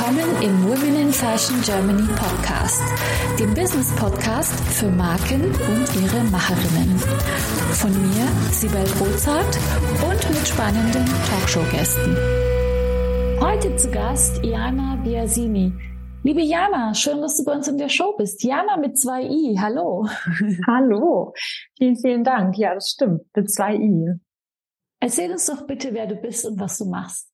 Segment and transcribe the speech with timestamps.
[0.00, 2.82] willkommen im Women in Fashion Germany Podcast,
[3.38, 6.98] dem Business Podcast für Marken und ihre Macherinnen.
[7.72, 9.58] Von mir, Sibel Rozart
[10.02, 12.16] und mit spannenden Talkshow-Gästen.
[13.40, 15.70] Heute zu Gast Jana Biasini.
[16.22, 18.42] Liebe Jana, schön, dass du bei uns in der Show bist.
[18.42, 20.08] Jana mit zwei I, hallo.
[20.66, 21.34] Hallo,
[21.76, 22.56] vielen, vielen Dank.
[22.56, 24.14] Ja, das stimmt, mit zwei I.
[24.98, 27.29] Erzähl uns doch bitte, wer du bist und was du machst.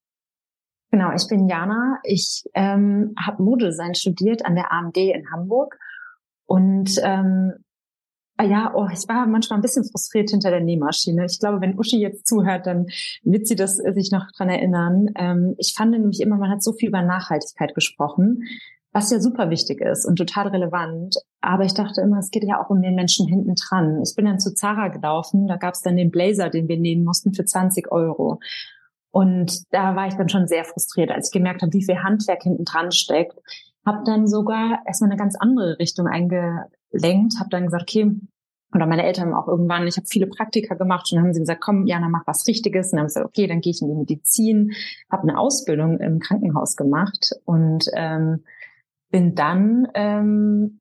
[0.91, 1.99] Genau, ich bin Jana.
[2.05, 5.79] Ich ähm, habe Modedesign studiert an der AMD in Hamburg.
[6.47, 7.53] Und ähm,
[8.37, 11.27] ah ja, oh, ich war manchmal ein bisschen frustriert hinter der Nähmaschine.
[11.27, 12.87] Ich glaube, wenn Uschi jetzt zuhört, dann
[13.23, 15.09] wird sie das äh, sich noch dran erinnern.
[15.17, 18.45] Ähm, ich fand nämlich immer, man hat so viel über Nachhaltigkeit gesprochen,
[18.93, 21.17] was ja super wichtig ist und total relevant.
[21.41, 24.03] Aber ich dachte immer, es geht ja auch um den Menschen hinten dran.
[24.03, 27.05] Ich bin dann zu Zara gelaufen, da gab es dann den Blazer, den wir nähen
[27.05, 28.41] mussten für 20 Euro.
[29.17, 32.43] Und da war ich dann schon sehr frustriert, als ich gemerkt habe, wie viel Handwerk
[32.43, 33.33] hinten dran steckt.
[33.87, 38.15] Habe dann sogar erstmal eine ganz andere Richtung eingelenkt, habe dann gesagt, okay,
[38.75, 41.63] oder meine Eltern auch irgendwann, ich habe viele Praktika gemacht und dann haben sie gesagt,
[41.63, 42.93] komm, Jana, mach was Richtiges.
[42.93, 44.73] Und dann haben sie gesagt, okay, dann gehe ich in die Medizin,
[45.11, 48.45] habe eine Ausbildung im Krankenhaus gemacht und ähm,
[49.11, 50.81] bin dann ähm,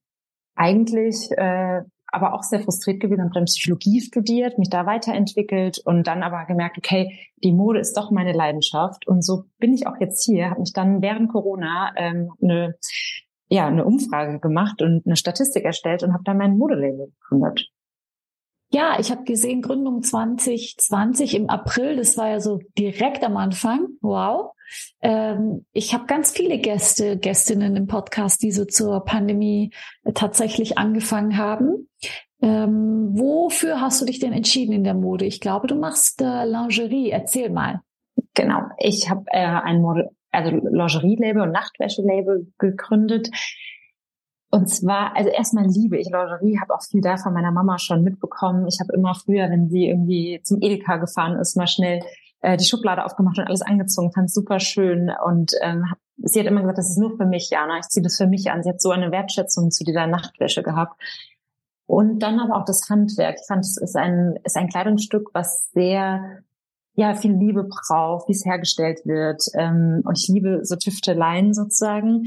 [0.55, 6.07] eigentlich äh, aber auch sehr frustriert gewesen, habe dann Psychologie studiert, mich da weiterentwickelt und
[6.07, 9.07] dann aber gemerkt, okay, die Mode ist doch meine Leidenschaft.
[9.07, 12.75] Und so bin ich auch jetzt hier, habe mich dann während Corona ähm, eine,
[13.49, 17.69] ja, eine Umfrage gemacht und eine Statistik erstellt und habe dann mein Modelabel gegründet.
[18.75, 23.87] Ja, ich habe gesehen, Gründung 2020 im April, das war ja so direkt am Anfang.
[24.01, 24.51] Wow.
[25.01, 29.71] Ähm, ich habe ganz viele Gäste, Gästinnen im Podcast, die so zur Pandemie
[30.03, 31.87] äh, tatsächlich angefangen haben.
[32.41, 35.23] Ähm, wofür hast du dich denn entschieden in der Mode?
[35.23, 37.11] Ich glaube, du machst äh, Lingerie.
[37.11, 37.79] Erzähl mal.
[38.33, 38.63] Genau.
[38.77, 43.29] Ich habe äh, ein Mode, also Lingerie-Label und Nachtwäsche-Label gegründet.
[44.51, 48.03] Und zwar, also erstmal liebe ich Lingerie, habe auch viel da von meiner Mama schon
[48.03, 48.67] mitbekommen.
[48.67, 52.01] Ich habe immer früher, wenn sie irgendwie zum Edeka gefahren ist, mal schnell
[52.41, 55.11] äh, die Schublade aufgemacht und alles angezogen, fand super schön.
[55.25, 55.85] Und ähm,
[56.17, 57.79] sie hat immer gesagt, das ist nur für mich, Jana.
[57.79, 58.63] Ich ziehe das für mich an.
[58.63, 61.01] Sie hat so eine Wertschätzung zu dieser Nachtwäsche gehabt.
[61.87, 63.37] Und dann aber auch das Handwerk.
[63.39, 66.43] Ich fand, es ist ein, ist ein Kleidungsstück, was sehr
[66.95, 69.43] ja viel Liebe braucht, wie es hergestellt wird.
[69.53, 72.25] Ähm, und ich liebe so Tüfteleien sozusagen.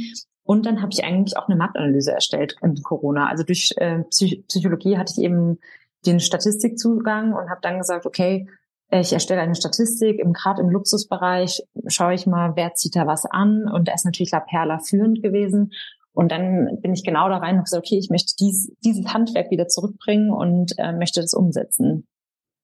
[0.48, 3.28] Und dann habe ich eigentlich auch eine Marktanalyse erstellt in Corona.
[3.28, 5.58] Also durch äh, Psych Psychologie hatte ich eben
[6.06, 8.48] den Statistikzugang und habe dann gesagt, okay,
[8.90, 13.26] ich erstelle eine Statistik, im, gerade im Luxusbereich schaue ich mal, wer zieht da was
[13.26, 13.68] an.
[13.70, 15.72] Und da ist natürlich La Perla führend gewesen.
[16.12, 19.12] Und dann bin ich genau da rein und habe gesagt, okay, ich möchte dies, dieses
[19.12, 22.06] Handwerk wieder zurückbringen und äh, möchte das umsetzen.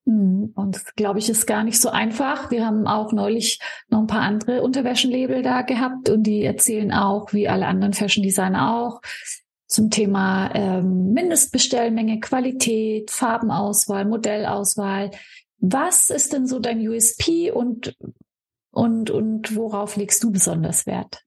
[0.04, 0.52] Mhm.
[0.54, 2.50] Und glaube ich, ist gar nicht so einfach.
[2.50, 7.32] Wir haben auch neulich noch ein paar andere Unterwäschenlabel da gehabt und die erzählen auch,
[7.32, 9.00] wie alle anderen Fashion Designer auch,
[9.66, 15.10] zum Thema ähm, Mindestbestellmenge, Qualität, Farbenauswahl, Modellauswahl.
[15.58, 17.96] Was ist denn so dein USP und,
[18.70, 21.22] und, und worauf legst du besonders Wert?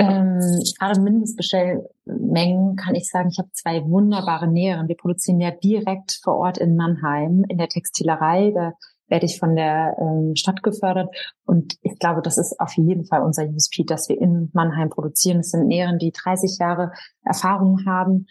[0.00, 0.40] Ähm,
[0.78, 4.88] gerade Mindestbestellmengen kann ich sagen, ich habe zwei wunderbare Näheren.
[4.88, 8.50] Wir produzieren ja direkt vor Ort in Mannheim in der Textilerei.
[8.54, 8.72] Da
[9.08, 11.14] werde ich von der ähm, Stadt gefördert.
[11.44, 15.40] Und ich glaube, das ist auf jeden Fall unser USP, dass wir in Mannheim produzieren.
[15.40, 18.26] Es sind Näheren, die 30 Jahre Erfahrung haben.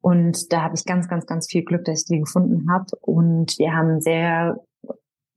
[0.00, 2.86] Und da habe ich ganz, ganz, ganz viel Glück, dass ich die gefunden habe.
[3.00, 4.56] Und wir haben sehr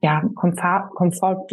[0.02, 1.48] ja, komfort, komfort,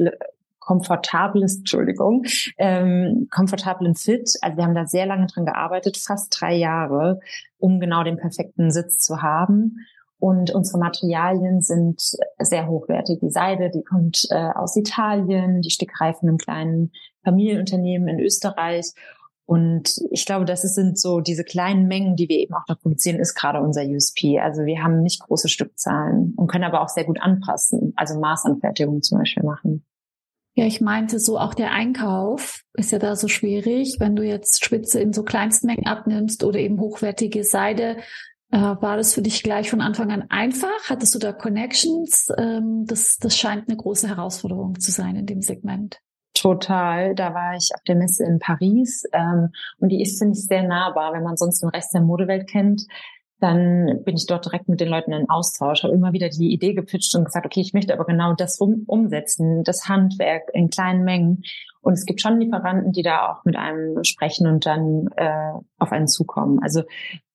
[0.64, 2.24] komfortables, Entschuldigung,
[2.58, 4.36] ähm, komfortablen Fit.
[4.42, 7.20] Also wir haben da sehr lange dran gearbeitet, fast drei Jahre,
[7.58, 9.78] um genau den perfekten Sitz zu haben.
[10.18, 12.00] Und unsere Materialien sind
[12.38, 13.18] sehr hochwertig.
[13.20, 16.92] Die Seide, die kommt äh, aus Italien, die Stickerei von einem kleinen
[17.24, 18.92] Familienunternehmen in Österreich.
[19.46, 23.18] Und ich glaube, das sind so diese kleinen Mengen, die wir eben auch noch produzieren,
[23.18, 24.38] ist gerade unser USP.
[24.38, 29.02] Also wir haben nicht große Stückzahlen und können aber auch sehr gut anpassen, also Maßanfertigung
[29.02, 29.84] zum Beispiel machen.
[30.54, 34.64] Ja, ich meinte so auch der Einkauf ist ja da so schwierig, wenn du jetzt
[34.64, 37.96] Spitze in so Kleinstmengen abnimmst oder eben hochwertige Seide.
[38.50, 40.90] Äh, war das für dich gleich von Anfang an einfach?
[40.90, 42.28] Hattest du da Connections?
[42.36, 46.00] Ähm, das, das scheint eine große Herausforderung zu sein in dem Segment.
[46.34, 47.14] Total.
[47.14, 50.62] Da war ich auf der Messe in Paris ähm, und die ist, finde ich, sehr
[50.64, 52.82] nahbar, wenn man sonst den Rest der Modewelt kennt
[53.42, 56.74] dann bin ich dort direkt mit den Leuten in Austausch, habe immer wieder die Idee
[56.74, 61.02] gepitcht und gesagt, okay, ich möchte aber genau das um, umsetzen, das Handwerk in kleinen
[61.02, 61.42] Mengen.
[61.80, 65.90] Und es gibt schon Lieferanten, die da auch mit einem sprechen und dann äh, auf
[65.90, 66.60] einen zukommen.
[66.62, 66.84] Also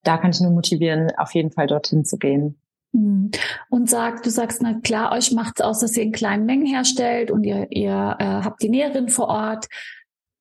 [0.04, 2.58] da kann ich nur motivieren, auf jeden Fall dorthin zu gehen.
[2.94, 3.32] Mhm.
[3.70, 6.66] Und sagt, du sagst, na klar, euch macht es aus, dass ihr in kleinen Mengen
[6.66, 9.68] herstellt und ihr, ihr äh, habt die Näherin vor Ort.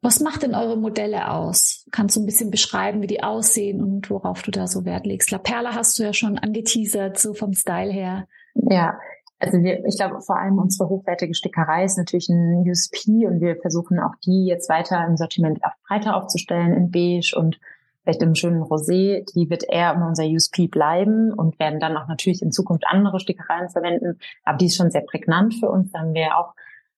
[0.03, 1.87] Was macht denn eure Modelle aus?
[1.91, 5.31] Kannst du ein bisschen beschreiben, wie die aussehen und worauf du da so Wert legst?
[5.31, 8.29] La Perla hast du ja schon angeteasert, so vom Style her.
[8.55, 8.99] Ja,
[9.39, 13.57] also wir, ich glaube, vor allem unsere hochwertige Stickerei ist natürlich ein USP und wir
[13.57, 17.59] versuchen auch die jetzt weiter im Sortiment breiter aufzustellen in beige und
[18.03, 19.27] vielleicht im schönen Rosé.
[19.35, 23.21] Die wird eher immer unser USP bleiben und werden dann auch natürlich in Zukunft andere
[23.21, 24.19] Stickereien verwenden.
[24.45, 25.91] Aber die ist schon sehr prägnant für uns.
[25.93, 26.55] Da haben wir auch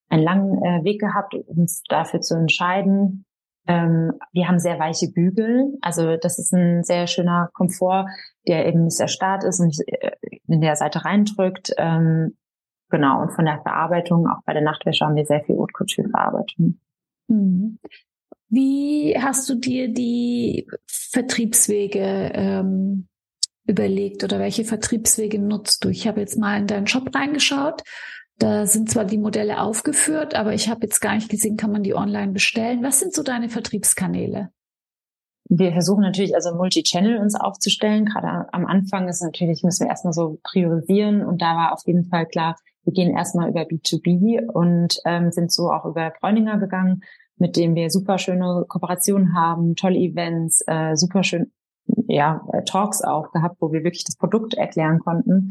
[0.08, 3.24] einen langen äh, Weg gehabt, uns dafür zu entscheiden.
[3.66, 8.06] Ähm, wir haben sehr weiche Bügel, also das ist ein sehr schöner Komfort,
[8.46, 10.12] der eben sehr stark ist und äh,
[10.46, 11.74] in der Seite reindrückt.
[11.76, 12.36] Ähm,
[12.88, 16.08] genau, und von der Verarbeitung, auch bei der Nachtwäsche haben wir sehr viel Haute Couture
[16.08, 16.80] Verarbeitung.
[17.28, 17.78] Mhm.
[18.48, 23.08] Wie hast du dir die Vertriebswege ähm,
[23.66, 25.90] überlegt oder welche Vertriebswege nutzt du?
[25.90, 27.82] Ich habe jetzt mal in deinen Shop reingeschaut
[28.38, 31.82] da sind zwar die Modelle aufgeführt, aber ich habe jetzt gar nicht gesehen, kann man
[31.82, 32.82] die online bestellen.
[32.82, 34.50] Was sind so deine Vertriebskanäle?
[35.50, 38.04] Wir versuchen natürlich also Multi-Channel uns aufzustellen.
[38.04, 42.04] Gerade am Anfang ist natürlich, müssen wir erstmal so priorisieren und da war auf jeden
[42.04, 47.02] Fall klar, wir gehen erstmal über B2B und ähm, sind so auch über Bräuninger gegangen,
[47.36, 51.50] mit dem wir super schöne Kooperationen haben, tolle Events, äh, super schön
[52.06, 55.50] ja, Talks auch gehabt, wo wir wirklich das Produkt erklären konnten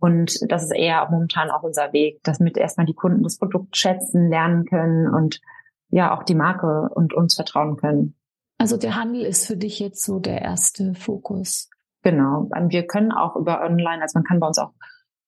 [0.00, 4.30] und das ist eher momentan auch unser Weg, damit erstmal die Kunden das Produkt schätzen,
[4.30, 5.40] lernen können und
[5.90, 8.14] ja auch die Marke und uns vertrauen können.
[8.58, 11.68] Also der Handel ist für dich jetzt so der erste Fokus.
[12.02, 12.48] Genau.
[12.68, 14.72] Wir können auch über Online, also man kann bei uns auch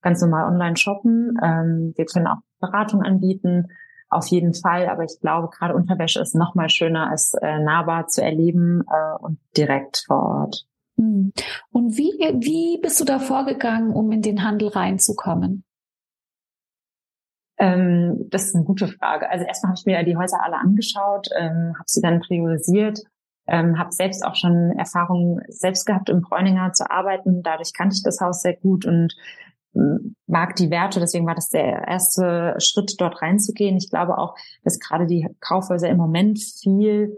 [0.00, 1.38] ganz normal online shoppen.
[1.42, 3.68] Ähm, wir können auch Beratung anbieten,
[4.08, 4.88] auf jeden Fall.
[4.88, 9.22] Aber ich glaube, gerade Unterwäsche ist noch mal schöner, als äh, nahbar zu erleben äh,
[9.22, 10.66] und direkt vor Ort.
[10.98, 11.32] Hm.
[11.70, 15.64] Und wie, wie bist du da vorgegangen, um in den Handel reinzukommen?
[17.58, 19.30] Ähm, das ist eine gute Frage.
[19.30, 23.00] Also erstmal habe ich mir die Häuser alle angeschaut, ähm, habe sie dann priorisiert,
[23.46, 27.42] ähm, habe selbst auch schon Erfahrungen selbst gehabt, im Bräuninger zu arbeiten.
[27.42, 29.14] Dadurch kannte ich das Haus sehr gut und
[29.74, 30.98] ähm, mag die Werte.
[30.98, 33.76] Deswegen war das der erste Schritt, dort reinzugehen.
[33.76, 34.34] Ich glaube auch,
[34.64, 37.16] dass gerade die Kaufhäuser im Moment viel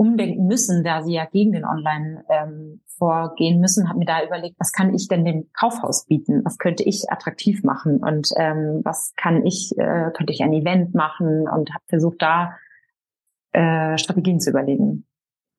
[0.00, 4.56] umdenken müssen, da sie ja gegen den Online ähm, vorgehen müssen, habe mir da überlegt,
[4.58, 6.40] was kann ich denn dem Kaufhaus bieten?
[6.42, 7.98] Was könnte ich attraktiv machen?
[7.98, 11.46] Und ähm, was kann ich, äh, könnte ich ein Event machen?
[11.46, 12.56] Und habe versucht, da
[13.52, 15.04] äh, Strategien zu überlegen.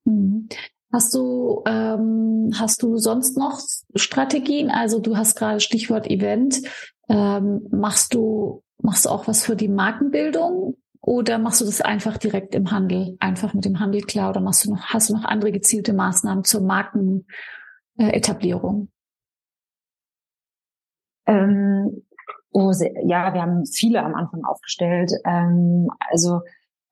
[0.05, 0.49] Mhm.
[0.91, 3.59] Hast du ähm, hast du sonst noch
[3.93, 4.71] Strategien?
[4.71, 6.63] Also du hast gerade Stichwort Event.
[7.09, 10.77] Ähm, machst du machst du auch was für die Markenbildung?
[11.01, 14.29] Oder machst du das einfach direkt im Handel, einfach mit dem Handel klar?
[14.29, 18.89] Oder machst du noch, hast du noch andere gezielte Maßnahmen zur Markenetablierung?
[21.25, 22.03] Ähm,
[22.51, 25.11] oh, sehr, ja, wir haben viele am Anfang aufgestellt.
[25.25, 26.41] Ähm, also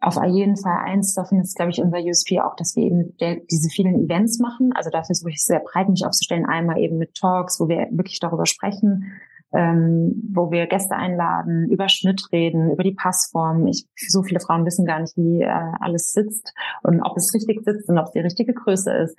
[0.01, 3.41] auf jeden Fall eins davon ist, glaube ich, unser USP auch, dass wir eben der,
[3.51, 4.71] diese vielen Events machen.
[4.73, 6.45] Also da versuche ich sehr breit mich aufzustellen.
[6.45, 9.11] Einmal eben mit Talks, wo wir wirklich darüber sprechen,
[9.53, 13.67] ähm, wo wir Gäste einladen, über Schnitt reden, über die Passform.
[13.67, 16.53] Ich, so viele Frauen wissen gar nicht, wie äh, alles sitzt
[16.83, 19.17] und ob es richtig sitzt und ob es die richtige Größe ist.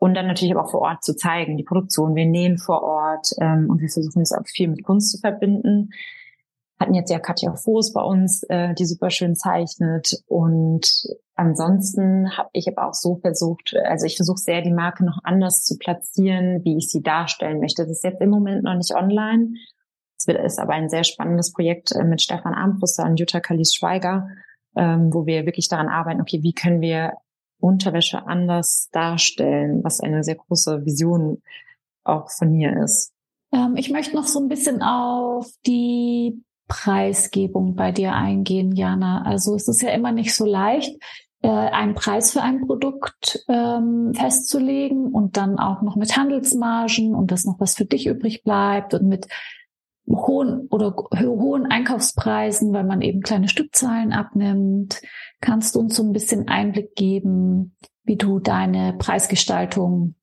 [0.00, 2.14] Und dann natürlich auch vor Ort zu zeigen, die Produktion.
[2.14, 5.90] Wir nähen vor Ort ähm, und wir versuchen es auch viel mit Kunst zu verbinden
[6.78, 10.22] hatten jetzt ja Katja Voß bei uns, äh, die super schön zeichnet.
[10.26, 10.88] Und
[11.34, 15.64] ansonsten habe ich aber auch so versucht, also ich versuche sehr, die Marke noch anders
[15.64, 17.82] zu platzieren, wie ich sie darstellen möchte.
[17.82, 19.54] Das ist jetzt im Moment noch nicht online.
[20.16, 24.28] Es ist aber ein sehr spannendes Projekt äh, mit Stefan Armbruster und Jutta Kalis-Schweiger,
[24.76, 27.14] ähm, wo wir wirklich daran arbeiten, okay, wie können wir
[27.60, 31.42] Unterwäsche anders darstellen, was eine sehr große Vision
[32.04, 33.12] auch von mir ist.
[33.52, 39.22] Ähm, ich möchte noch so ein bisschen auf die Preisgebung bei dir eingehen, Jana.
[39.22, 40.96] Also es ist ja immer nicht so leicht,
[41.42, 47.32] äh, einen Preis für ein Produkt ähm, festzulegen und dann auch noch mit Handelsmargen und
[47.32, 49.26] dass noch was für dich übrig bleibt und mit
[50.08, 55.02] hohen oder hohen Einkaufspreisen, weil man eben kleine Stückzahlen abnimmt.
[55.40, 60.14] Kannst du uns so ein bisschen Einblick geben, wie du deine Preisgestaltung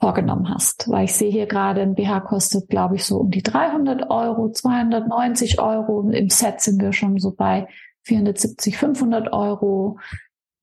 [0.00, 0.88] vorgenommen hast.
[0.88, 4.50] Weil ich sehe hier gerade, ein BH kostet, glaube ich, so um die 300 Euro,
[4.50, 6.08] 290 Euro.
[6.10, 7.68] Im Set sind wir schon so bei
[8.04, 9.98] 470, 500 Euro.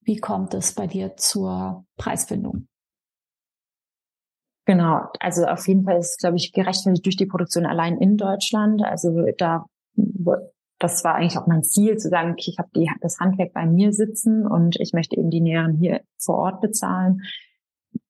[0.01, 2.67] Wie kommt es bei dir zur Preisfindung?
[4.65, 8.83] Genau, also auf jeden Fall ist, glaube ich, gerechtfertigt durch die Produktion allein in Deutschland.
[8.83, 9.65] Also da,
[10.79, 13.93] das war eigentlich auch mein Ziel, zu sagen, okay, ich habe das Handwerk bei mir
[13.93, 17.21] sitzen und ich möchte eben die Näheren hier vor Ort bezahlen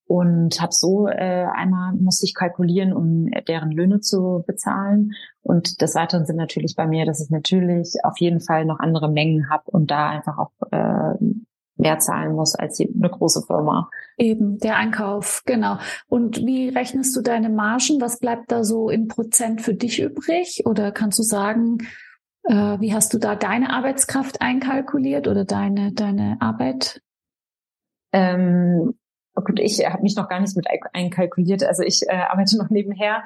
[0.08, 5.12] und habe so äh, einmal musste ich kalkulieren, um deren Löhne zu bezahlen.
[5.42, 9.12] Und des Weiteren sind natürlich bei mir, dass ich natürlich auf jeden Fall noch andere
[9.12, 11.16] Mengen habe und da einfach auch äh,
[11.76, 13.90] mehr zahlen muss als eine große Firma.
[14.18, 15.78] Eben, der Einkauf, genau.
[16.08, 18.02] Und wie rechnest du deine Margen?
[18.02, 20.64] Was bleibt da so in Prozent für dich übrig?
[20.66, 21.80] Oder kannst du sagen,
[22.44, 27.02] äh, wie hast du da deine Arbeitskraft einkalkuliert oder deine, deine Arbeit?
[28.12, 28.96] Ähm,
[29.44, 31.64] gut, ich habe mich noch gar nicht mit einkalkuliert.
[31.64, 33.24] Also ich äh, arbeite noch nebenher.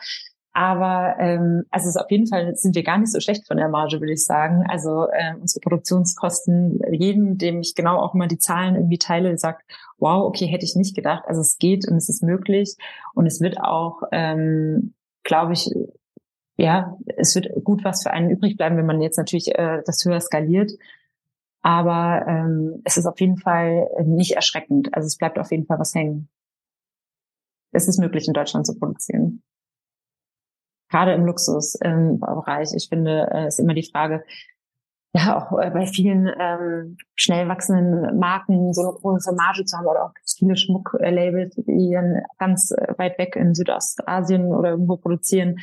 [0.53, 3.56] Aber ähm, also es ist auf jeden Fall sind wir gar nicht so schlecht von
[3.56, 4.65] der Marge, würde ich sagen.
[4.68, 9.63] Also äh, unsere Produktionskosten, jedem, dem ich genau auch mal die Zahlen irgendwie teile, sagt,
[9.98, 11.24] wow, okay, hätte ich nicht gedacht.
[11.25, 12.75] Also es geht und es ist möglich
[13.13, 15.72] und es wird auch, ähm, glaube ich,
[16.58, 20.03] ja, es wird gut was für einen übrig bleiben, wenn man jetzt natürlich äh, das
[20.03, 20.74] höher skaliert.
[21.62, 24.94] Aber ähm, es ist auf jeden Fall nicht erschreckend.
[24.94, 26.30] Also es bleibt auf jeden Fall was hängen.
[27.72, 29.44] Es ist möglich, in Deutschland zu produzieren.
[30.89, 32.74] Gerade im Luxusbereich.
[32.75, 34.25] ich finde, es äh, ist immer die Frage,
[35.13, 39.86] ja, auch äh, bei vielen ähm, schnell wachsenden Marken so eine große Marge zu haben
[39.86, 45.60] oder auch viele Schmucklabels, die dann ganz äh, weit weg in Südostasien oder irgendwo produzieren.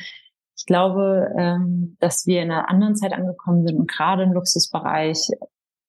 [0.55, 5.29] Ich glaube, ähm, dass wir in einer anderen Zeit angekommen sind und gerade im Luxusbereich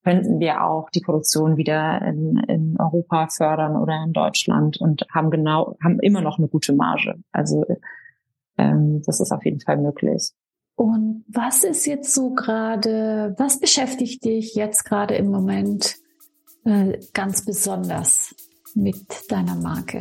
[0.03, 5.31] könnten wir auch die Produktion wieder in, in Europa fördern oder in Deutschland und haben
[5.31, 7.17] genau, haben immer noch eine gute Marge.
[7.33, 7.65] Also
[8.57, 10.33] ähm, das ist auf jeden Fall möglich.
[10.75, 15.97] Und was ist jetzt so gerade, was beschäftigt dich jetzt gerade im Moment
[16.65, 18.35] äh, ganz besonders
[18.75, 20.01] mit deiner Marke?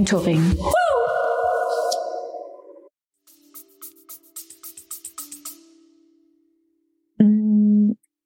[0.01, 0.57] mentoring.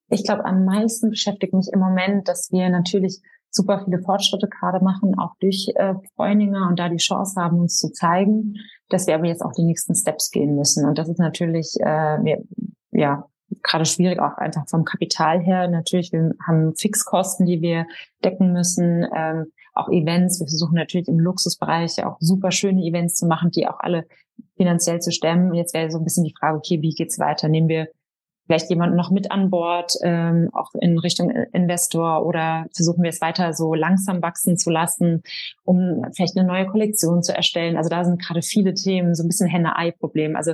[0.10, 4.84] Ich glaube, am meisten beschäftigt mich im Moment, dass wir natürlich super viele Fortschritte gerade
[4.84, 8.56] machen, auch durch äh, Bräuninger und da die Chance haben, uns zu zeigen,
[8.90, 10.86] dass wir aber jetzt auch die nächsten Steps gehen müssen.
[10.86, 12.44] Und das ist natürlich, äh, wir,
[12.92, 13.26] ja,
[13.64, 15.68] gerade schwierig, auch einfach vom Kapital her.
[15.68, 17.86] Natürlich, wir haben Fixkosten, die wir
[18.24, 20.40] decken müssen, ähm, auch Events.
[20.40, 24.06] Wir versuchen natürlich im Luxusbereich auch super schöne Events zu machen, die auch alle
[24.58, 25.54] finanziell zu stemmen.
[25.54, 27.48] Jetzt wäre so ein bisschen die Frage, okay, wie geht's weiter?
[27.50, 27.88] Nehmen wir
[28.48, 33.22] vielleicht jemanden noch mit an Bord, ähm, auch in Richtung Investor oder versuchen wir es
[33.22, 35.24] weiter so langsam wachsen zu lassen,
[35.64, 37.76] um vielleicht eine neue Kollektion zu erstellen.
[37.76, 40.36] Also da sind gerade viele Themen, so ein bisschen Henne-Ei-Problem.
[40.36, 40.54] Also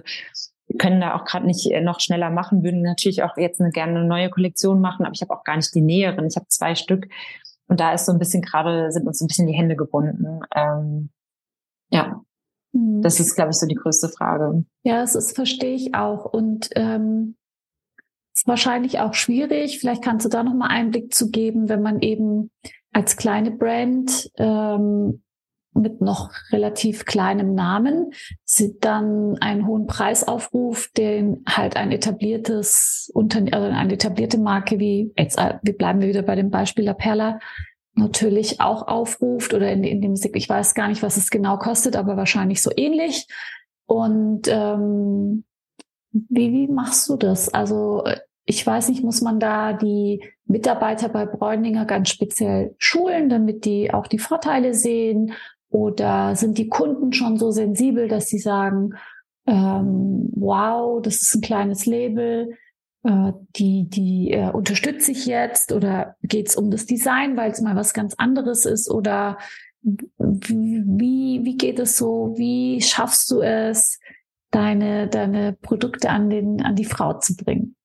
[0.67, 3.71] wir können da auch gerade nicht äh, noch schneller machen, würden natürlich auch jetzt eine,
[3.71, 6.25] gerne eine neue Kollektion machen, aber ich habe auch gar nicht die näheren.
[6.27, 7.09] Ich habe zwei Stück
[7.71, 10.41] und da ist so ein bisschen gerade, sind uns ein bisschen die Hände gebunden.
[10.53, 11.09] Ähm,
[11.89, 12.21] ja,
[12.73, 13.01] hm.
[13.01, 14.65] das ist, glaube ich, so die größte Frage.
[14.83, 16.25] Ja, das ist, verstehe ich auch.
[16.25, 17.37] Und ähm,
[18.35, 19.79] ist wahrscheinlich auch schwierig.
[19.79, 22.51] Vielleicht kannst du da noch mal Einblick zu geben, wenn man eben
[22.91, 25.23] als kleine Brand ähm,
[25.73, 28.11] mit noch relativ kleinem Namen
[28.81, 35.13] dann einen hohen Preis aufruft, den halt ein etabliertes Unternehmen, also eine etablierte Marke wie
[35.17, 37.39] jetzt, äh, wir bleiben wir wieder bei dem Beispiel La Perla
[37.93, 41.95] natürlich auch aufruft oder in, in dem ich weiß gar nicht, was es genau kostet,
[41.95, 43.27] aber wahrscheinlich so ähnlich.
[43.85, 45.43] Und ähm,
[46.11, 47.49] wie, wie machst du das?
[47.53, 48.03] Also
[48.45, 53.93] ich weiß nicht, muss man da die Mitarbeiter bei Bräuninger ganz speziell schulen, damit die
[53.93, 55.33] auch die Vorteile sehen?
[55.71, 58.91] Oder sind die Kunden schon so sensibel, dass sie sagen,
[59.47, 62.57] ähm, wow, das ist ein kleines Label,
[63.03, 65.71] äh, die, die äh, unterstütze ich jetzt?
[65.71, 68.91] Oder geht es um das Design, weil es mal was ganz anderes ist?
[68.91, 69.37] Oder
[69.81, 72.33] wie, wie geht es so?
[72.35, 73.97] Wie schaffst du es,
[74.51, 77.75] deine, deine Produkte an, den, an die Frau zu bringen?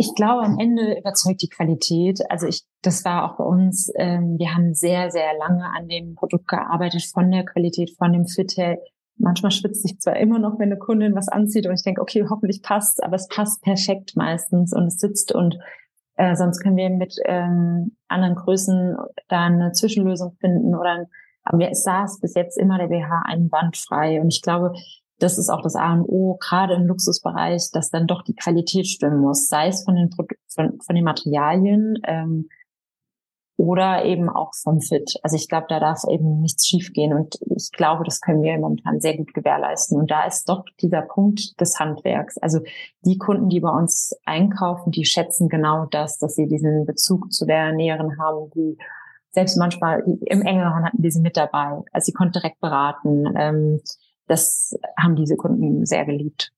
[0.00, 2.20] Ich glaube, am Ende überzeugt die Qualität.
[2.30, 6.14] Also ich, das war auch bei uns, ähm, wir haben sehr, sehr lange an dem
[6.14, 8.78] Produkt gearbeitet, von der Qualität, von dem Fit her.
[9.18, 12.24] Manchmal schwitzt sich zwar immer noch, wenn eine Kundin was anzieht und ich denke, okay,
[12.30, 15.58] hoffentlich passt, aber es passt perfekt meistens und es sitzt und
[16.16, 18.96] äh, sonst können wir mit ähm, anderen Größen
[19.28, 21.08] da eine Zwischenlösung finden oder
[21.42, 24.72] aber es saß bis jetzt immer der BH einwandfrei und ich glaube,
[25.22, 28.86] das ist auch das A und O, gerade im Luxusbereich, dass dann doch die Qualität
[28.86, 32.48] stimmen muss, sei es von den Produ von, von den Materialien ähm,
[33.56, 35.16] oder eben auch vom Fit.
[35.22, 39.00] Also ich glaube, da darf eben nichts schiefgehen und ich glaube, das können wir momentan
[39.00, 39.98] sehr gut gewährleisten.
[39.98, 42.38] Und da ist doch dieser Punkt des Handwerks.
[42.38, 42.60] Also
[43.04, 47.44] die Kunden, die bei uns einkaufen, die schätzen genau das, dass sie diesen Bezug zu
[47.44, 48.78] der Näheren haben, die
[49.32, 51.82] selbst manchmal im engeren hatten wir sie mit dabei.
[51.92, 53.26] Also sie konnte direkt beraten.
[53.36, 53.80] Ähm,
[54.30, 56.52] das haben diese Kunden sehr geliebt.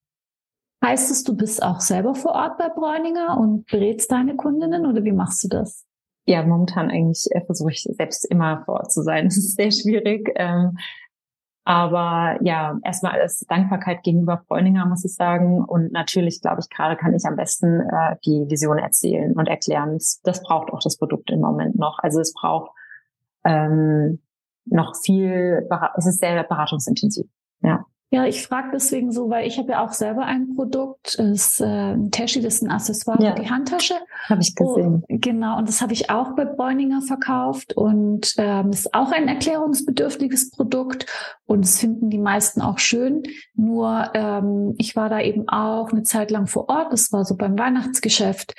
[0.84, 5.04] Heißt es, du bist auch selber vor Ort bei Bräuninger und berätst deine Kundinnen oder
[5.04, 5.86] wie machst du das?
[6.26, 9.24] Ja, momentan eigentlich äh, versuche ich selbst immer vor Ort zu sein.
[9.28, 10.30] Das ist sehr schwierig.
[10.36, 10.76] Ähm,
[11.64, 15.64] aber ja, erstmal als Dankbarkeit gegenüber Bräuninger, muss ich sagen.
[15.64, 19.98] Und natürlich, glaube ich, gerade kann ich am besten äh, die Vision erzählen und erklären.
[20.24, 22.00] Das, braucht auch das Produkt im Moment noch.
[22.00, 22.72] Also es braucht
[23.44, 24.20] ähm,
[24.64, 27.26] noch viel, es ist sehr beratungsintensiv.
[27.62, 27.86] Ja.
[28.12, 31.60] Ja, ich frage deswegen so, weil ich habe ja auch selber ein Produkt, das ist
[31.62, 33.34] äh, ein Tashi, das ist ein Accessoire ja.
[33.34, 33.94] für die Handtasche.
[34.28, 35.02] Habe ich gesehen.
[35.02, 39.28] Oh, genau, und das habe ich auch bei Bräuninger verkauft und ähm, ist auch ein
[39.28, 41.06] erklärungsbedürftiges Produkt
[41.46, 43.22] und es finden die meisten auch schön.
[43.54, 47.34] Nur ähm, ich war da eben auch eine Zeit lang vor Ort, das war so
[47.34, 48.52] beim Weihnachtsgeschäft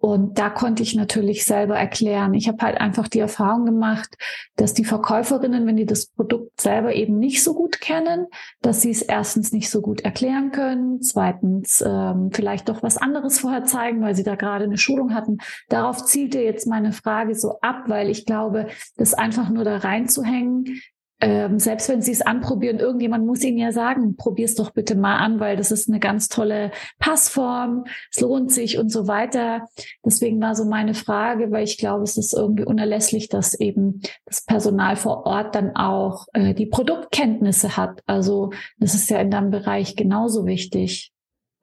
[0.00, 2.32] und da konnte ich natürlich selber erklären.
[2.32, 4.16] Ich habe halt einfach die Erfahrung gemacht,
[4.54, 8.28] dass die Verkäuferinnen, wenn die das Produkt selber eben nicht so gut kennen,
[8.62, 13.40] dass sie es erstens nicht so gut erklären können, zweitens ähm, vielleicht doch was anderes
[13.40, 15.38] vorher zeigen, weil sie da gerade eine Schulung hatten.
[15.68, 20.80] Darauf zielte jetzt meine Frage so ab, weil ich glaube, das einfach nur da reinzuhängen,
[21.20, 24.94] ähm, selbst wenn Sie es anprobieren, irgendjemand muss Ihnen ja sagen, probier es doch bitte
[24.94, 26.70] mal an, weil das ist eine ganz tolle
[27.00, 29.66] Passform, es lohnt sich und so weiter.
[30.04, 34.44] Deswegen war so meine Frage, weil ich glaube, es ist irgendwie unerlässlich, dass eben das
[34.44, 38.00] Personal vor Ort dann auch äh, die Produktkenntnisse hat.
[38.06, 41.12] Also das ist ja in deinem Bereich genauso wichtig.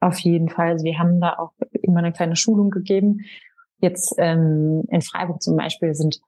[0.00, 0.72] Auf jeden Fall.
[0.72, 3.20] Also wir haben da auch immer eine kleine Schulung gegeben.
[3.78, 6.20] Jetzt ähm, in Freiburg zum Beispiel sind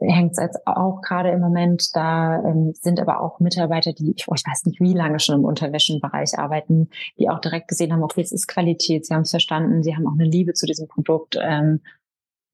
[0.00, 1.94] hängt es jetzt auch gerade im Moment.
[1.94, 5.36] Da ähm, sind aber auch Mitarbeiter, die, ich, oh, ich weiß nicht, wie lange schon
[5.36, 9.30] im Unterwäschenbereich arbeiten, die auch direkt gesehen haben, okay, es ist Qualität, sie haben es
[9.30, 11.36] verstanden, sie haben auch eine Liebe zu diesem Produkt.
[11.40, 11.80] Ähm,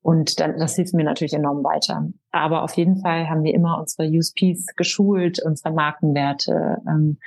[0.02, 2.08] und dann, das hilft mir natürlich enorm weiter.
[2.30, 7.18] Aber auf jeden Fall haben wir immer unsere USPs geschult, unsere Markenwerte, ähm,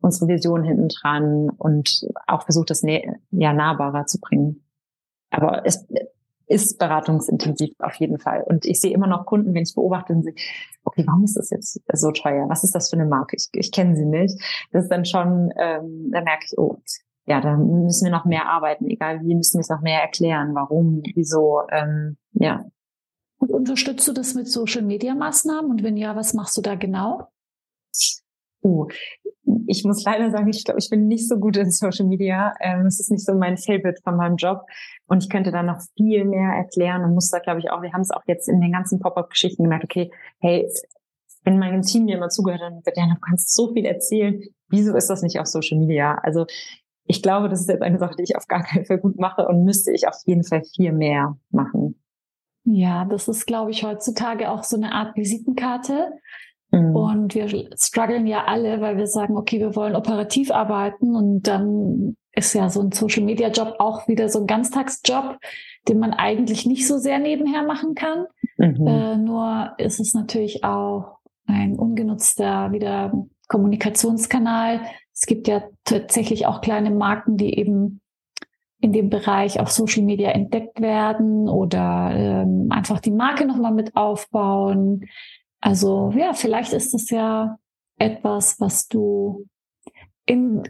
[0.00, 4.64] unsere Vision hinten dran und auch versucht, das ja nahbarer zu bringen.
[5.30, 5.84] Aber es,
[6.48, 8.42] ist beratungsintensiv auf jeden Fall.
[8.46, 10.34] Und ich sehe immer noch Kunden, wenn ich beobachte, und sehe,
[10.84, 12.48] okay, warum ist das jetzt so teuer?
[12.48, 13.36] Was ist das für eine Marke?
[13.36, 14.40] Ich, ich kenne sie nicht.
[14.72, 16.78] Das ist dann schon, ähm, da merke ich, oh,
[17.26, 20.54] ja, da müssen wir noch mehr arbeiten, egal wie, müssen wir es noch mehr erklären,
[20.54, 22.64] warum, wieso, ähm, ja.
[23.38, 25.70] Und unterstützt du das mit Social Media Maßnahmen?
[25.70, 27.28] Und wenn ja, was machst du da genau?
[28.68, 28.88] Uh,
[29.66, 32.54] ich muss leider sagen, ich glaube, ich bin nicht so gut in Social Media.
[32.60, 34.62] Ähm, es ist nicht so mein Favorite von meinem Job.
[35.06, 37.92] Und ich könnte da noch viel mehr erklären und muss da, glaube ich, auch, wir
[37.92, 40.68] haben es auch jetzt in den ganzen Pop-Up-Geschichten gemerkt, okay, hey,
[41.44, 44.42] wenn mein Team mir immer zugehört, dann wird ja, du kannst so viel erzählen.
[44.68, 46.18] Wieso ist das nicht auf Social Media?
[46.22, 46.44] Also
[47.04, 49.46] ich glaube, das ist jetzt eine Sache, die ich auf gar keinen Fall gut mache
[49.46, 51.98] und müsste ich auf jeden Fall viel mehr machen.
[52.64, 56.12] Ja, das ist, glaube ich, heutzutage auch so eine Art Visitenkarte.
[56.70, 56.96] Mhm.
[56.96, 62.16] Und wir strugglen ja alle, weil wir sagen, okay, wir wollen operativ arbeiten und dann
[62.32, 65.38] ist ja so ein Social Media Job auch wieder so ein Ganztagsjob,
[65.88, 68.26] den man eigentlich nicht so sehr nebenher machen kann.
[68.56, 68.86] Mhm.
[68.86, 73.12] Äh, nur ist es natürlich auch ein ungenutzter wieder
[73.48, 74.82] Kommunikationskanal.
[75.12, 78.00] Es gibt ja tatsächlich auch kleine Marken, die eben
[78.80, 83.96] in dem Bereich auf Social Media entdeckt werden oder ähm, einfach die Marke nochmal mit
[83.96, 85.06] aufbauen.
[85.60, 87.58] Also ja, vielleicht ist es ja
[87.98, 89.46] etwas, was du
[90.26, 90.62] in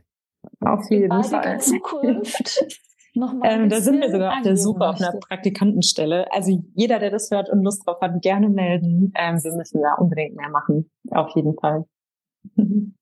[0.60, 1.60] auf jeden Fall.
[1.60, 2.64] Zukunft
[3.14, 3.50] nochmal.
[3.52, 6.30] Ähm, da sind wir sogar auf der Suche auf einer Praktikantenstelle.
[6.32, 9.12] Also jeder, der das hört und Lust drauf hat, gerne melden.
[9.16, 10.90] Ähm, wir müssen da unbedingt mehr machen.
[11.10, 11.86] Auf jeden Fall.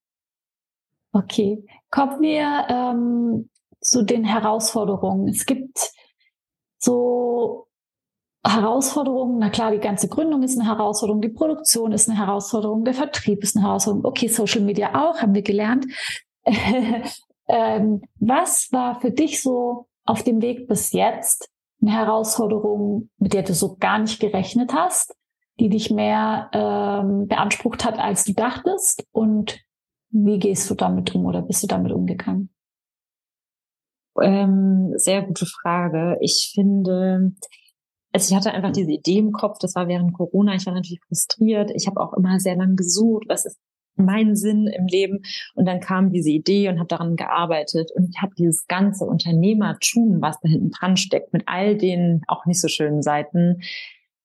[1.12, 1.64] okay.
[1.90, 5.28] Kommen wir ähm, zu den Herausforderungen.
[5.28, 5.92] Es gibt
[6.78, 7.65] so
[8.54, 12.94] Herausforderungen, na klar, die ganze Gründung ist eine Herausforderung, die Produktion ist eine Herausforderung, der
[12.94, 15.86] Vertrieb ist eine Herausforderung, okay, Social Media auch, haben wir gelernt.
[17.48, 21.50] ähm, was war für dich so auf dem Weg bis jetzt
[21.82, 25.14] eine Herausforderung, mit der du so gar nicht gerechnet hast,
[25.58, 29.04] die dich mehr ähm, beansprucht hat, als du dachtest?
[29.12, 29.60] Und
[30.10, 32.50] wie gehst du damit um oder bist du damit umgegangen?
[34.20, 36.16] Ähm, sehr gute Frage.
[36.20, 37.32] Ich finde,
[38.16, 41.02] also ich hatte einfach diese Idee im Kopf, das war während Corona, ich war natürlich
[41.06, 41.70] frustriert.
[41.74, 43.58] Ich habe auch immer sehr lange gesucht, was ist
[43.96, 45.20] mein Sinn im Leben.
[45.54, 47.90] Und dann kam diese Idee und habe daran gearbeitet.
[47.94, 52.46] Und ich habe dieses ganze Unternehmertum, was da hinten dran steckt, mit all den auch
[52.46, 53.60] nicht so schönen Seiten,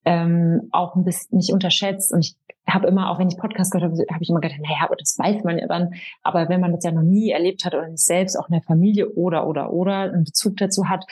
[0.06, 2.14] ähm, auch ein bisschen nicht unterschätzt.
[2.14, 2.36] Und ich
[2.74, 5.18] habe immer, auch wenn ich Podcast gehört habe, habe ich immer gedacht, naja, aber das
[5.20, 5.96] weiß man ja dann.
[6.24, 8.64] Aber wenn man das ja noch nie erlebt hat oder nicht selbst auch in der
[8.64, 11.04] Familie oder, oder, oder einen Bezug dazu hat,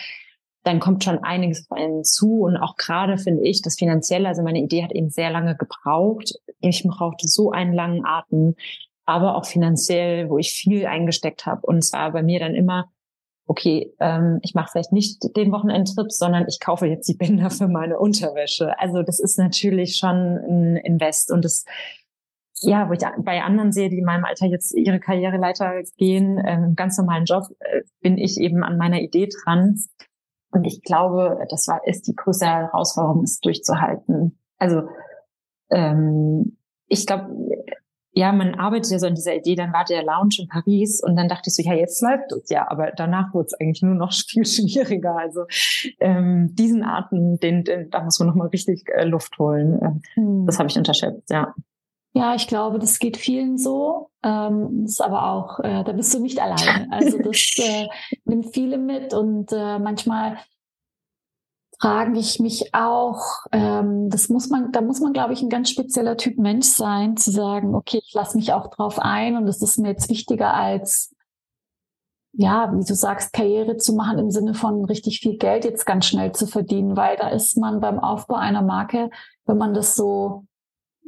[0.64, 2.42] dann kommt schon einiges auf einen zu.
[2.42, 6.34] Und auch gerade finde ich, das Finanzielle, also meine Idee hat eben sehr lange gebraucht.
[6.60, 8.56] Ich brauchte so einen langen Atem,
[9.06, 11.62] aber auch finanziell, wo ich viel eingesteckt habe.
[11.66, 12.92] Und es war bei mir dann immer,
[13.48, 17.68] okay, ähm, ich mache vielleicht nicht den Wochenendtrip, sondern ich kaufe jetzt die Bänder für
[17.68, 18.78] meine Unterwäsche.
[18.80, 21.66] Also das ist natürlich schon ein Invest und das
[22.62, 26.76] ja, wo ich bei anderen sehe, die in meinem Alter jetzt ihre Karriereleiter gehen, ähm,
[26.76, 29.82] ganz normalen Job, äh, bin ich eben an meiner Idee dran.
[30.52, 34.40] Und ich glaube, das war, ist die größte Herausforderung, es durchzuhalten.
[34.58, 34.84] Also
[35.70, 36.58] ähm,
[36.88, 37.30] ich glaube,
[38.12, 41.16] ja, man arbeitet ja so an dieser Idee, dann war der Lounge in Paris und
[41.16, 43.96] dann dachte ich so, ja, jetzt läuft es ja, aber danach wurde es eigentlich nur
[43.96, 45.16] noch viel schwieriger.
[45.16, 45.46] Also
[46.00, 49.80] ähm, diesen Atem, den, den, da muss man nochmal richtig äh, Luft holen.
[49.82, 50.46] Äh, hm.
[50.46, 51.54] Das habe ich unterschätzt, ja.
[52.14, 54.10] Ja, ich glaube, das geht vielen so.
[54.24, 56.88] Ähm, ist aber auch, äh, da bist du nicht alleine.
[56.92, 57.88] Also das äh,
[58.26, 60.38] nimmt viele mit und äh, manchmal
[61.80, 65.70] frage ich mich auch, ähm, das muss man, da muss man, glaube ich, ein ganz
[65.70, 69.62] spezieller Typ Mensch sein, zu sagen, okay, ich lasse mich auch drauf ein und es
[69.62, 71.16] ist mir jetzt wichtiger als
[72.34, 76.06] ja, wie du sagst, Karriere zu machen im Sinne von richtig viel Geld jetzt ganz
[76.06, 79.10] schnell zu verdienen, weil da ist man beim Aufbau einer Marke,
[79.46, 80.46] wenn man das so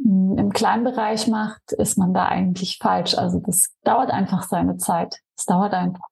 [0.03, 3.15] im kleinen Bereich macht, ist man da eigentlich falsch.
[3.15, 5.19] Also das dauert einfach seine Zeit.
[5.37, 6.07] Es dauert einfach.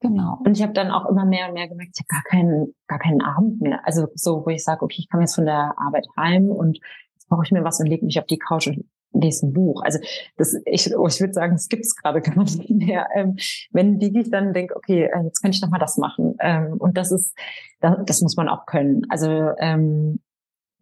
[0.00, 0.38] Genau.
[0.44, 2.98] Und ich habe dann auch immer mehr und mehr gemerkt, ich habe gar keinen, gar
[2.98, 3.80] keinen Abend mehr.
[3.84, 6.78] Also so, wo ich sage, okay, ich komme jetzt von der Arbeit heim und
[7.14, 9.82] jetzt brauche ich mir was und lege mich auf die Couch und lese ein Buch.
[9.82, 10.00] Also
[10.36, 13.08] das, ich, oh, ich würde sagen, das gibt es gerade gar nicht mehr.
[13.14, 13.36] Ähm,
[13.70, 16.34] wenn die ich dann denke, okay, äh, jetzt kann ich noch mal das machen.
[16.40, 17.36] Ähm, und das ist,
[17.80, 19.02] das, das muss man auch können.
[19.08, 20.20] Also ähm,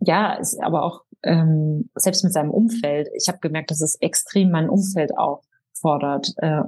[0.00, 3.08] ja, ist aber auch ähm, selbst mit seinem Umfeld.
[3.14, 6.32] Ich habe gemerkt, dass es extrem mein Umfeld auch fordert.
[6.38, 6.62] Äh,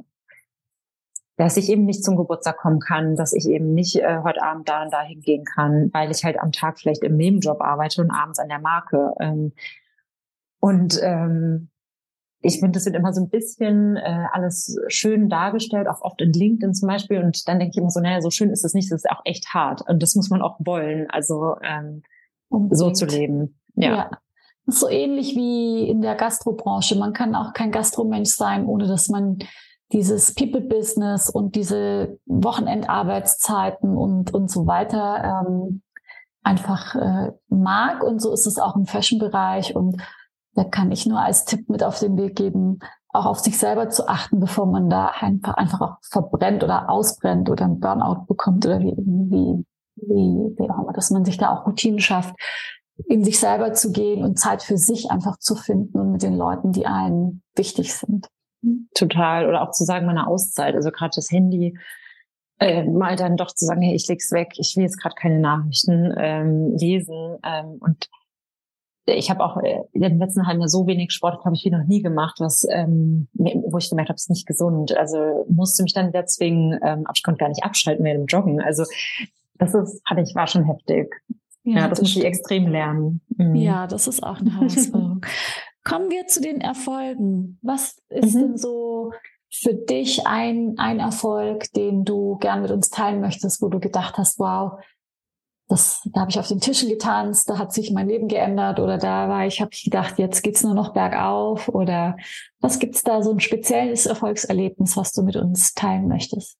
[1.36, 4.68] dass ich eben nicht zum Geburtstag kommen kann, dass ich eben nicht äh, heute Abend
[4.68, 8.10] da und da hingehen kann, weil ich halt am Tag vielleicht im Nebenjob arbeite und
[8.10, 9.14] abends an der Marke.
[9.18, 9.52] Ähm,
[10.60, 11.70] und ähm,
[12.42, 16.32] ich finde, das wird immer so ein bisschen äh, alles schön dargestellt, auch oft in
[16.32, 17.22] LinkedIn zum Beispiel.
[17.22, 19.22] Und dann denke ich immer so, naja, so schön ist es nicht, das ist auch
[19.24, 19.82] echt hart.
[19.88, 22.02] Und das muss man auch wollen, also ähm,
[22.70, 23.58] so zu leben.
[23.74, 23.90] Ja.
[23.90, 24.10] ja.
[24.66, 26.96] So ähnlich wie in der Gastrobranche.
[26.96, 29.38] Man kann auch kein Gastromensch sein, ohne dass man
[29.92, 35.82] dieses People-Business und diese Wochenendarbeitszeiten und, und so weiter ähm,
[36.42, 38.02] einfach äh, mag.
[38.02, 39.76] Und so ist es auch im Fashion-Bereich.
[39.76, 40.00] Und
[40.54, 42.78] da kann ich nur als Tipp mit auf den Weg geben,
[43.12, 47.50] auch auf sich selber zu achten, bevor man da einfach, einfach auch verbrennt oder ausbrennt
[47.50, 49.64] oder ein Burnout bekommt oder wie, wie,
[49.96, 52.34] wie, wie auch immer, dass man sich da auch Routinen schafft,
[53.08, 56.36] in sich selber zu gehen und Zeit für sich einfach zu finden und mit den
[56.36, 58.28] Leuten, die einen wichtig sind.
[58.94, 59.48] Total.
[59.48, 61.76] Oder auch zu sagen, meine Auszeit, also gerade das Handy,
[62.58, 65.40] äh, mal dann doch zu sagen, hey, ich leg's weg, ich will jetzt gerade keine
[65.40, 67.38] Nachrichten ähm, lesen.
[67.44, 68.08] Ähm, und
[69.06, 71.70] ich habe auch äh, in den letzten halben Jahr so wenig Sport, habe ich wie
[71.70, 74.96] noch nie gemacht, was ähm, wo ich gemerkt habe, ist nicht gesund.
[74.96, 78.60] Also musste mich dann deswegen, ähm, ich konnte gar nicht abschalten während dem Joggen.
[78.60, 78.84] Also
[79.54, 81.12] das ist, hatte ich, war schon heftig.
[81.64, 83.20] Ja, ja das, das muss ich extrem lernen.
[83.36, 83.54] Mhm.
[83.56, 85.24] Ja, das ist auch eine Herausforderung.
[85.84, 87.58] Kommen wir zu den Erfolgen.
[87.62, 88.40] Was ist mhm.
[88.40, 89.12] denn so
[89.50, 94.16] für dich ein, ein Erfolg, den du gern mit uns teilen möchtest, wo du gedacht
[94.16, 94.80] hast, wow,
[95.68, 98.98] das, da habe ich auf den Tischen getanzt, da hat sich mein Leben geändert oder
[98.98, 102.16] da war ich, habe ich gedacht, jetzt geht's nur noch bergauf oder
[102.60, 106.58] was gibt's da so ein spezielles Erfolgserlebnis, was du mit uns teilen möchtest?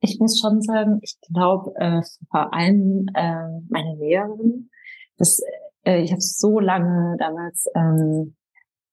[0.00, 4.70] Ich muss schon sagen, ich glaube äh, vor allem äh, meine Lehrerin,
[5.16, 5.40] das,
[5.84, 8.36] äh, ich habe so lange damals ähm,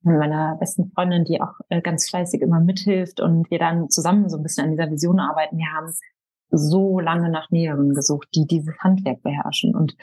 [0.03, 4.29] mit meiner besten Freundin, die auch äh, ganz fleißig immer mithilft und wir dann zusammen
[4.29, 5.57] so ein bisschen an dieser Vision arbeiten.
[5.57, 5.93] Wir haben
[6.49, 9.75] so lange nach Näheren gesucht, die dieses Handwerk beherrschen.
[9.75, 9.95] Und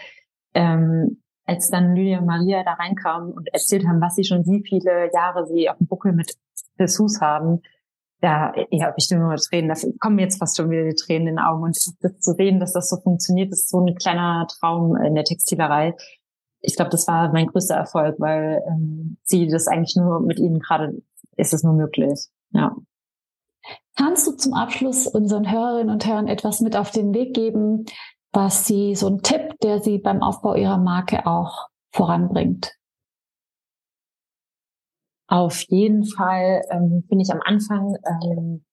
[0.54, 4.62] ähm, als dann Lydia und Maria da reinkamen und erzählt haben, was sie schon wie
[4.66, 6.34] viele Jahre sie auf dem Buckel mit
[6.78, 7.60] Dessous haben,
[8.20, 11.36] da ja, habe ich nur Tränen, da kommen jetzt fast schon wieder die Tränen in
[11.36, 11.62] den Augen.
[11.62, 15.24] Und das zu sehen, dass das so funktioniert, ist so ein kleiner Traum in der
[15.24, 15.94] Textilerei.
[16.60, 20.58] Ich glaube, das war mein größter Erfolg, weil ähm, sie das eigentlich nur mit ihnen
[20.58, 21.02] gerade
[21.36, 22.28] ist es nur möglich.
[22.50, 22.76] Ja.
[23.96, 27.86] Kannst du zum Abschluss unseren Hörerinnen und Hörern etwas mit auf den Weg geben,
[28.32, 32.72] was sie, so ein Tipp, der sie beim Aufbau ihrer Marke auch voranbringt?
[35.30, 38.64] Auf jeden Fall ähm, bin ich am Anfang ähm,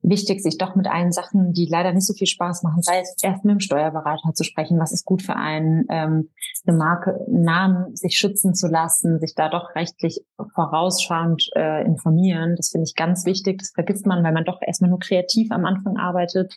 [0.00, 3.14] wichtig, sich doch mit allen Sachen, die leider nicht so viel Spaß machen, sei es
[3.22, 6.30] erst mit dem Steuerberater zu sprechen, was ist gut für einen, ähm,
[6.66, 12.56] eine Marke, einen Namen sich schützen zu lassen, sich da doch rechtlich vorausschauend äh, informieren.
[12.56, 13.58] Das finde ich ganz wichtig.
[13.58, 16.54] Das vergisst man, weil man doch erstmal nur kreativ am Anfang arbeitet.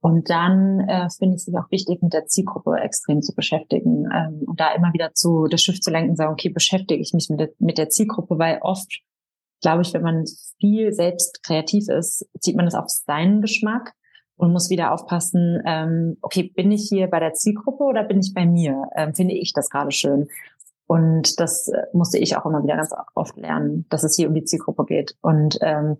[0.00, 4.42] Und dann äh, finde ich es auch wichtig, mit der Zielgruppe extrem zu beschäftigen ähm,
[4.46, 7.40] und da immer wieder zu das Schiff zu lenken, sagen, okay, beschäftige ich mich mit
[7.40, 9.02] der, mit der Zielgruppe, weil oft
[9.60, 10.24] glaube ich, wenn man
[10.58, 13.92] viel selbst kreativ ist, zieht man das auf seinen Geschmack
[14.36, 18.32] und muss wieder aufpassen, ähm, okay, bin ich hier bei der Zielgruppe oder bin ich
[18.32, 18.84] bei mir?
[18.96, 20.28] Ähm, finde ich das gerade schön?
[20.86, 24.34] Und das äh, musste ich auch immer wieder ganz oft lernen, dass es hier um
[24.34, 25.14] die Zielgruppe geht.
[25.20, 25.98] Und ähm,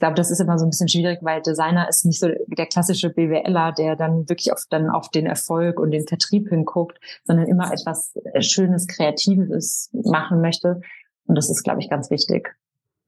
[0.00, 2.64] ich glaube, das ist immer so ein bisschen schwierig, weil Designer ist nicht so der
[2.64, 7.46] klassische BWLer, der dann wirklich auf, dann auf den Erfolg und den Vertrieb hinguckt, sondern
[7.48, 10.80] immer etwas äh, Schönes, Kreatives machen möchte.
[11.26, 12.56] Und das ist, glaube ich, ganz wichtig.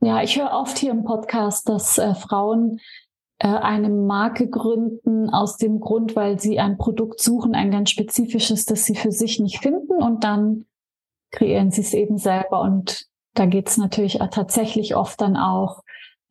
[0.03, 2.79] Ja, ich höre oft hier im Podcast, dass äh, Frauen
[3.39, 8.67] äh, eine Marke gründen aus dem Grund, weil sie ein Produkt suchen, ein ganz spezifisches,
[8.67, 10.67] das sie für sich nicht finden und dann
[11.31, 12.61] kreieren sie es eben selber.
[12.61, 15.81] Und da geht es natürlich tatsächlich oft dann auch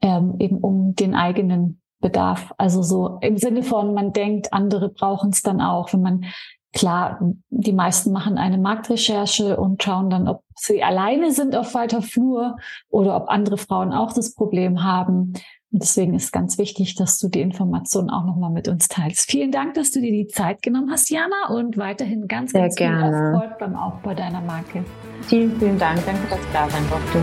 [0.01, 2.53] ähm, eben um den eigenen Bedarf.
[2.57, 6.25] Also so im Sinne von, man denkt, andere brauchen es dann auch, wenn man
[6.73, 12.01] Klar, die meisten machen eine Marktrecherche und schauen dann, ob sie alleine sind auf weiter
[12.01, 12.55] Flur
[12.89, 15.33] oder ob andere Frauen auch das Problem haben.
[15.73, 19.29] Und deswegen ist ganz wichtig, dass du die Informationen auch nochmal mit uns teilst.
[19.29, 22.75] Vielen Dank, dass du dir die Zeit genommen hast, Jana, und weiterhin ganz, Sehr ganz
[22.75, 23.09] gerne.
[23.09, 24.85] viel Erfolg beim Aufbau deiner Marke.
[25.23, 26.05] Vielen, vielen Dank.
[26.05, 27.19] Danke, dass du da sein durfte.